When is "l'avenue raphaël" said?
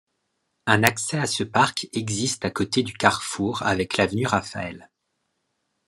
3.97-4.89